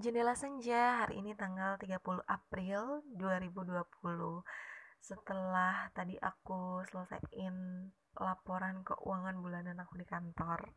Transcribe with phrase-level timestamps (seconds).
[0.00, 3.84] Jendela Senja hari ini tanggal 30 April 2020
[4.96, 7.84] Setelah tadi aku selesaiin
[8.16, 10.72] laporan keuangan bulanan aku di kantor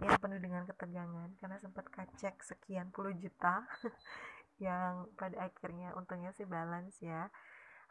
[0.00, 3.60] Yang penuh dengan ketegangan karena sempat kacek sekian puluh juta
[4.64, 7.28] Yang pada akhirnya untungnya sih balance ya.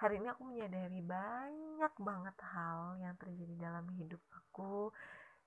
[0.01, 4.89] Hari ini aku menyadari banyak banget hal yang terjadi dalam hidup aku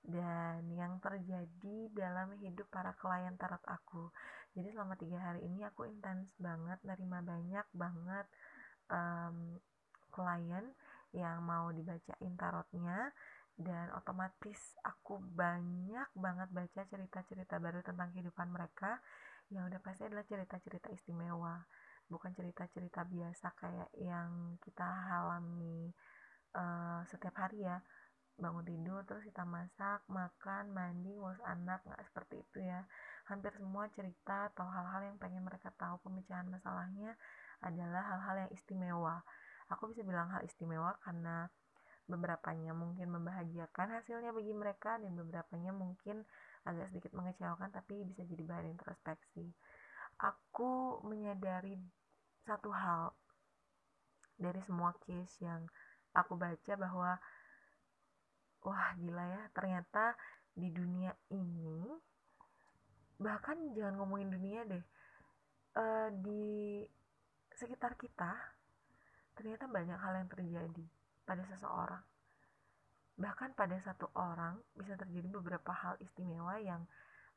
[0.05, 4.13] dan yang terjadi dalam hidup para klien tarot aku.
[4.53, 8.25] Jadi selama tiga hari ini aku intens banget nerima banyak banget
[8.93, 9.57] um,
[10.13, 10.65] klien
[11.11, 13.09] yang mau dibacain tarotnya
[13.55, 19.01] dan otomatis aku banyak banget baca cerita-cerita baru tentang kehidupan mereka.
[19.49, 21.65] Yang udah pasti adalah cerita-cerita istimewa
[22.05, 25.89] bukan cerita-cerita biasa kayak yang kita alami
[26.53, 27.81] uh, setiap hari ya
[28.35, 32.83] bangun tidur terus kita masak makan mandi ngurus anak nggak seperti itu ya.
[33.31, 37.15] Hampir semua cerita atau hal-hal yang pengen mereka tahu pemecahan masalahnya
[37.63, 39.23] adalah hal-hal yang istimewa.
[39.71, 41.47] Aku bisa bilang hal istimewa karena
[42.05, 46.21] beberapanya mungkin membahagiakan hasilnya bagi mereka dan beberapanya mungkin
[46.65, 49.49] agak sedikit mengecewakan tapi bisa jadi bahan introspeksi.
[50.21, 51.81] Aku menyadari
[52.45, 53.09] satu hal
[54.37, 55.65] dari semua case yang
[56.13, 57.17] aku baca bahwa
[58.65, 59.43] wah gila ya.
[59.53, 60.17] Ternyata
[60.55, 61.93] di dunia ini
[63.15, 64.83] bahkan jangan ngomongin dunia deh
[65.79, 66.83] uh, di
[67.55, 68.35] sekitar kita
[69.39, 70.85] ternyata banyak hal yang terjadi
[71.23, 72.03] pada seseorang.
[73.15, 76.83] Bahkan pada satu orang bisa terjadi beberapa hal istimewa yang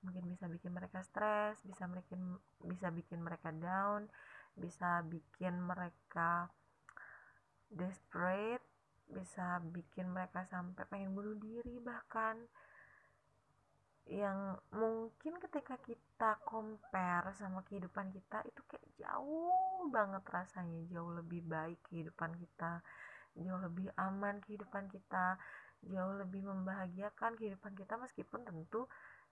[0.03, 4.07] mungkin bisa bikin mereka stres bisa bikin bisa bikin mereka down
[4.55, 6.47] bisa bikin mereka
[7.67, 8.63] desperate
[9.09, 12.39] bisa bikin mereka sampai pengen bunuh diri bahkan.
[14.09, 20.81] Yang mungkin ketika kita compare sama kehidupan kita itu kayak jauh banget rasanya.
[20.89, 22.81] Jauh lebih baik kehidupan kita
[23.39, 25.39] jauh lebih aman kehidupan kita
[25.87, 27.95] jauh lebih membahagiakan kehidupan kita.
[28.01, 28.89] Meskipun tentu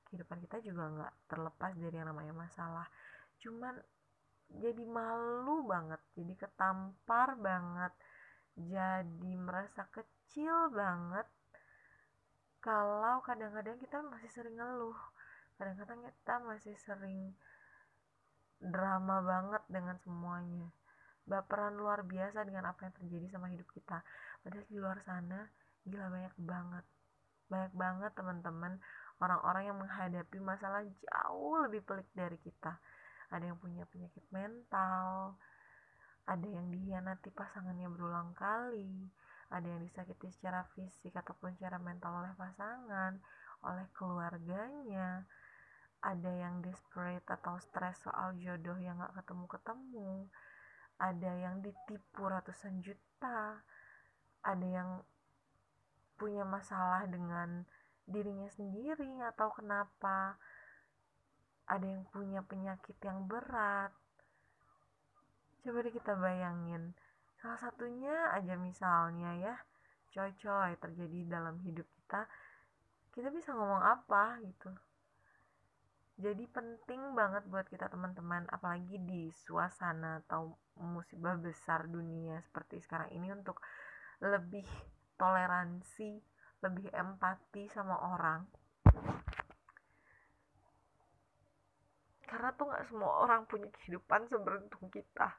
[0.06, 2.86] kehidupan kita juga nggak terlepas dari yang namanya masalah.
[3.42, 3.74] Cuman
[4.46, 7.90] jadi malu banget jadi ketampar banget
[8.56, 11.28] jadi merasa kecil banget
[12.64, 14.96] kalau kadang-kadang kita masih sering ngeluh.
[15.60, 17.36] Kadang-kadang kita masih sering
[18.58, 20.72] drama banget dengan semuanya.
[21.28, 24.00] Baperan luar biasa dengan apa yang terjadi sama hidup kita.
[24.40, 25.46] Padahal di luar sana
[25.86, 26.84] gila banyak banget.
[27.46, 28.72] Banyak banget teman-teman
[29.20, 32.80] orang-orang yang menghadapi masalah jauh lebih pelik dari kita.
[33.30, 35.36] Ada yang punya penyakit mental
[36.26, 39.06] ada yang dihianati pasangannya berulang kali,
[39.50, 43.22] ada yang disakiti secara fisik ataupun secara mental oleh pasangan,
[43.62, 45.22] oleh keluarganya,
[46.02, 50.26] ada yang desperate atau stres soal jodoh yang gak ketemu-ketemu,
[50.98, 53.62] ada yang ditipu ratusan juta,
[54.42, 55.02] ada yang
[56.18, 57.62] punya masalah dengan
[58.06, 60.38] dirinya sendiri atau kenapa,
[61.66, 63.90] ada yang punya penyakit yang berat,
[65.66, 66.94] coba deh kita bayangin
[67.42, 69.54] salah satunya aja misalnya ya
[70.14, 72.30] coy-coy terjadi dalam hidup kita
[73.10, 74.70] kita bisa ngomong apa gitu?
[76.20, 83.08] Jadi penting banget buat kita teman-teman apalagi di suasana atau musibah besar dunia seperti sekarang
[83.16, 83.60] ini untuk
[84.20, 84.68] lebih
[85.16, 86.20] toleransi
[86.60, 88.44] lebih empati sama orang.
[92.24, 95.36] Karena tuh nggak semua orang punya kehidupan seberuntung kita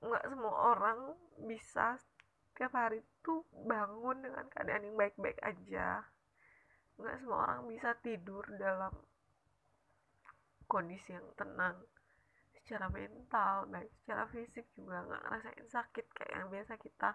[0.00, 1.12] nggak semua orang
[1.44, 6.04] bisa setiap hari tuh bangun dengan keadaan yang baik-baik aja.
[6.96, 8.92] Nggak semua orang bisa tidur dalam
[10.68, 11.76] kondisi yang tenang.
[12.60, 17.10] Secara mental baik secara fisik juga nggak ngerasain sakit kayak yang biasa kita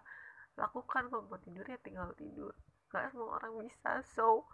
[0.57, 1.09] lakukan.
[1.09, 2.53] Kalau mau tidur ya tinggal tidur.
[2.93, 4.01] Nggak semua orang bisa.
[4.13, 4.45] So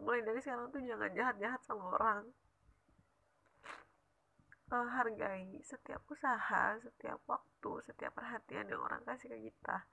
[0.00, 2.24] mulai dari sekarang tuh jangan jahat-jahat sama orang
[4.70, 9.84] uh, hargai setiap usaha, setiap waktu, setiap perhatian yang orang kasih ke kita,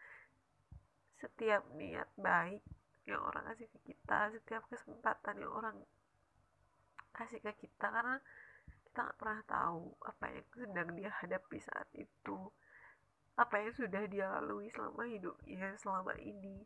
[1.17, 2.61] setiap niat baik
[3.09, 5.77] yang orang kasih ke kita, setiap kesempatan yang orang
[7.17, 8.21] kasih ke kita karena
[8.85, 12.37] kita nggak pernah tahu apa yang sedang dia hadapi saat itu.
[13.37, 16.65] Apa yang sudah dia lalui selama hidupnya selama ini.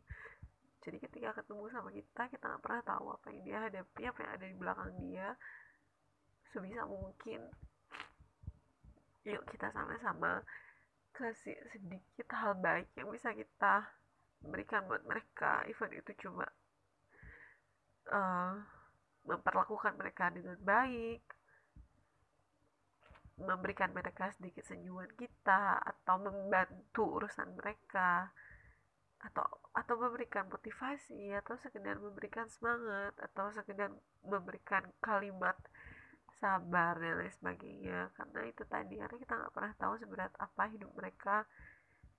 [0.82, 4.32] Jadi ketika ketemu sama kita kita nggak pernah tahu apa yang dia hadapi apa yang
[4.36, 5.28] ada di belakang dia.
[6.52, 7.48] Sebisa mungkin
[9.22, 10.42] yuk kita sama-sama
[11.12, 13.86] kasih sedikit hal baik yang bisa kita
[14.42, 15.62] berikan buat mereka.
[15.70, 16.48] Even itu cuma
[18.10, 18.58] uh,
[19.22, 21.22] memperlakukan mereka dengan baik
[23.42, 28.30] memberikan mereka sedikit senyuman kita atau membantu urusan mereka
[29.22, 33.90] atau atau memberikan motivasi atau sekedar memberikan semangat atau sekedar
[34.26, 35.54] memberikan kalimat
[36.42, 38.10] sabar dan lain sebagainya.
[38.18, 41.46] Karena itu tadi karena kita nggak pernah tahu seberat apa hidup mereka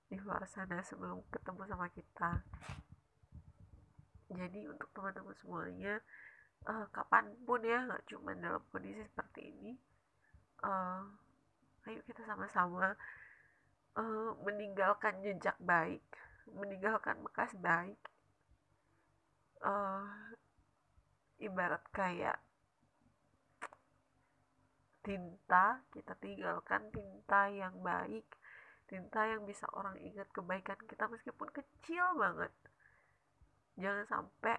[0.08, 2.40] di luar sana sebelum ketemu sama kita.
[4.32, 6.00] Jadi untuk teman-teman semuanya
[6.72, 9.78] uh, kapan pun ya nggak cuma dalam kondisi seperti ini
[10.66, 11.06] uh,
[11.86, 12.96] ayo kita sama-sama
[14.00, 16.02] uh, meninggalkan jejak baik
[16.52, 18.00] meninggalkan bekas baik.
[19.64, 20.04] Uh,
[21.40, 22.36] ibarat kayak
[25.04, 28.24] tinta kita tinggalkan tinta yang baik
[28.88, 32.54] tinta yang bisa orang ingat kebaikan kita meskipun kecil banget.
[33.80, 34.54] Jangan sampai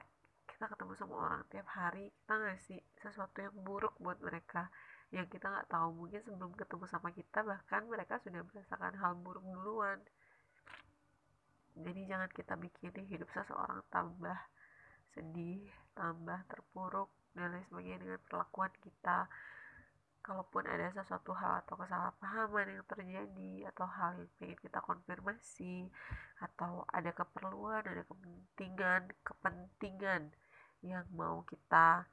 [0.50, 4.74] kita ketemu sama orang tiap hari kita ngasih sesuatu yang buruk buat mereka
[5.14, 5.88] yang kita nggak tahu.
[5.94, 10.02] Mungkin sebelum ketemu sama kita bahkan mereka sudah merasakan hal buruk duluan.
[11.74, 14.38] Jadi jangan kita bikin hidup seseorang tambah
[15.14, 15.62] sedih
[15.94, 17.06] tambah terpuruk
[17.38, 19.30] dan lain sebagainya dengan perlakuan kita
[20.24, 25.92] kalaupun ada sesuatu hal atau kesalahpahaman yang terjadi atau hal yang ingin kita konfirmasi
[26.40, 30.32] atau ada keperluan ada kepentingan kepentingan
[30.80, 32.08] yang mau kita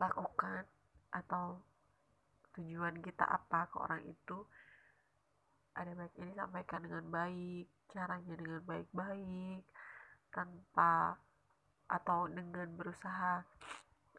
[0.00, 0.64] lakukan
[1.12, 1.60] atau
[2.56, 4.40] tujuan kita apa ke orang itu
[5.76, 9.62] ada baiknya disampaikan dengan baik caranya dengan baik-baik
[10.32, 11.20] tanpa
[11.90, 13.44] atau dengan berusaha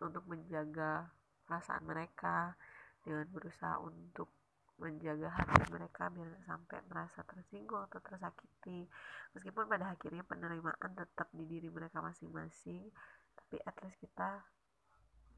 [0.03, 1.09] untuk menjaga
[1.51, 2.55] perasaan mereka
[3.03, 4.31] dengan berusaha untuk
[4.79, 8.87] menjaga hati mereka biar sampai merasa tersinggung atau tersakiti.
[9.35, 12.87] Meskipun pada akhirnya penerimaan tetap di diri mereka masing-masing
[13.35, 14.47] tapi at least kita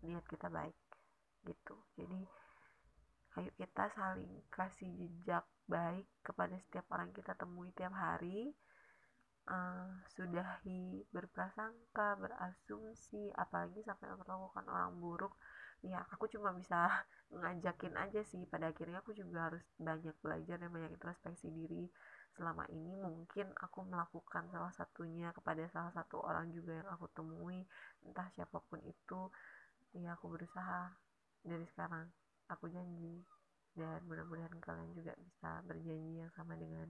[0.05, 0.77] niat kita baik
[1.49, 1.75] gitu.
[1.97, 2.21] Jadi
[3.41, 8.53] ayo kita saling kasih jejak baik kepada setiap orang kita temui tiap hari.
[9.43, 15.35] Uh, sudahi berprasangka berasumsi apalagi sampai melakukan orang buruk
[15.83, 16.87] ya aku cuma bisa
[17.43, 18.47] ngajakin aja sih.
[18.47, 21.91] Pada akhirnya aku juga harus banyak belajar dan banyak introspeksi diri.
[22.33, 27.61] Selama ini mungkin aku melakukan salah satunya kepada salah satu orang juga yang aku temui.
[28.07, 29.29] Entah siapa pun itu
[29.93, 30.95] ya aku berusaha
[31.43, 32.07] dari sekarang.
[32.49, 33.21] Aku janji.
[33.73, 36.87] Dan mudah-mudahan kalian juga bisa berjanji yang sama dengan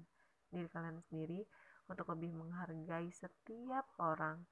[0.52, 1.48] diri kalian sendiri
[1.88, 4.44] untuk lebih menghargai setiap orang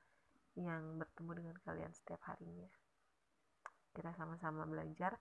[0.55, 2.67] yang bertemu dengan kalian setiap harinya
[3.91, 5.15] kita sama-sama belajar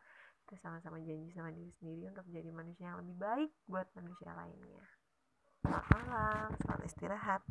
[0.47, 4.83] kita sama-sama janji sama diri sendiri untuk menjadi manusia yang lebih baik buat manusia lainnya.
[5.63, 7.43] Selamat malam selamat istirahat